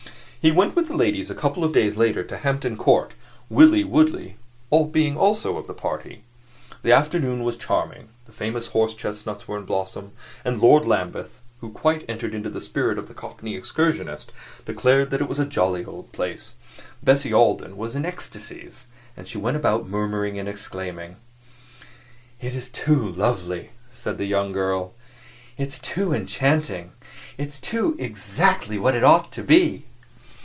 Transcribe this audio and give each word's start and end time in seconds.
He 0.43 0.49
went 0.49 0.75
with 0.75 0.87
the 0.87 0.97
ladies 0.97 1.29
a 1.29 1.35
couple 1.35 1.63
of 1.63 1.71
days 1.71 1.97
later 1.97 2.23
to 2.23 2.37
Hampton 2.37 2.75
Court, 2.75 3.11
Willie 3.47 3.83
Woodley 3.83 4.37
being 4.91 5.15
also 5.15 5.55
of 5.57 5.67
the 5.67 5.73
party. 5.75 6.23
The 6.81 6.91
afternoon 6.91 7.43
was 7.43 7.55
charming, 7.57 8.09
the 8.25 8.31
famous 8.31 8.65
horse 8.65 8.95
chestnuts 8.95 9.47
were 9.47 9.59
in 9.59 9.65
blossom, 9.65 10.13
and 10.43 10.59
Lord 10.59 10.87
Lambeth, 10.87 11.39
who 11.59 11.69
quite 11.69 12.03
entered 12.09 12.33
into 12.33 12.49
the 12.49 12.59
spirit 12.59 12.97
of 12.97 13.07
the 13.07 13.13
cockney 13.13 13.55
excursionist, 13.55 14.29
declared 14.65 15.11
that 15.11 15.21
it 15.21 15.29
was 15.29 15.37
a 15.37 15.45
jolly 15.45 15.85
old 15.85 16.11
place. 16.11 16.55
Bessie 17.03 17.31
Alden 17.31 17.77
was 17.77 17.95
in 17.95 18.03
ecstasies; 18.03 18.87
she 19.25 19.37
went 19.37 19.57
about 19.57 19.87
murmuring 19.87 20.39
and 20.39 20.49
exclaiming. 20.49 21.17
"It's 22.39 22.67
too 22.67 23.09
lovely," 23.11 23.73
said 23.91 24.17
the 24.17 24.25
young 24.25 24.53
girl; 24.53 24.95
"it's 25.59 25.77
too 25.77 26.13
enchanting; 26.15 26.93
it's 27.37 27.59
too 27.59 27.95
exactly 27.99 28.79
what 28.79 28.95
it 28.95 29.03
ought 29.03 29.31
to 29.33 29.43
be!" 29.43 29.85